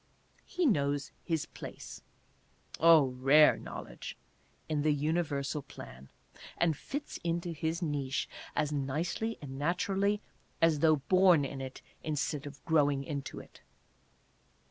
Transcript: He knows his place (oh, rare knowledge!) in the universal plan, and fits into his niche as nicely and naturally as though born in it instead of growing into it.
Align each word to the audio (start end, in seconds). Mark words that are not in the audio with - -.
He 0.47 0.65
knows 0.65 1.11
his 1.23 1.45
place 1.45 2.01
(oh, 2.79 3.09
rare 3.19 3.55
knowledge!) 3.57 4.17
in 4.67 4.81
the 4.81 4.93
universal 4.95 5.61
plan, 5.61 6.09
and 6.57 6.75
fits 6.75 7.19
into 7.23 7.51
his 7.51 7.83
niche 7.83 8.27
as 8.55 8.71
nicely 8.71 9.37
and 9.43 9.59
naturally 9.59 10.19
as 10.59 10.79
though 10.79 10.95
born 10.95 11.45
in 11.45 11.61
it 11.61 11.83
instead 12.01 12.47
of 12.47 12.65
growing 12.65 13.03
into 13.03 13.39
it. 13.39 13.61